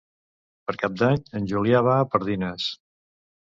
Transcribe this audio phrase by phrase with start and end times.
[0.69, 2.69] Per Cap d'Any en Julià va a Pardines.